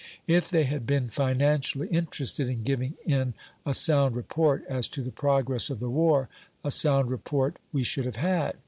If 0.25 0.49
they 0.49 0.63
had 0.63 0.87
been 0.87 1.11
financially 1.11 1.87
interested 1.89 2.49
in 2.49 2.63
giving 2.63 2.95
in 3.05 3.35
a 3.67 3.75
sound 3.75 4.15
report 4.15 4.65
as 4.67 4.89
to 4.89 5.03
the 5.03 5.11
progress 5.11 5.69
of 5.69 5.79
the 5.79 5.91
war, 5.91 6.27
a 6.65 6.71
sound 6.71 7.11
report 7.11 7.57
we 7.71 7.83
should 7.83 8.05
have 8.05 8.15
had. 8.15 8.55